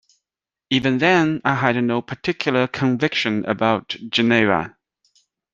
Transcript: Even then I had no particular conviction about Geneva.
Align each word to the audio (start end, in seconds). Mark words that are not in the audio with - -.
Even 0.71 0.97
then 0.97 1.41
I 1.45 1.53
had 1.53 1.75
no 1.83 2.01
particular 2.01 2.65
conviction 2.67 3.45
about 3.45 3.89
Geneva. 4.09 4.75